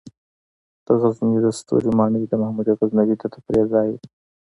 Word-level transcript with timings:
د 0.85 0.87
غزني 1.01 1.37
د 1.45 1.47
ستوري 1.59 1.89
ماڼۍ 1.99 2.23
د 2.27 2.33
محمود 2.41 2.67
غزنوي 2.79 3.15
د 3.17 3.23
تفریح 3.33 3.65
ځای 3.73 3.87
و 3.91 3.95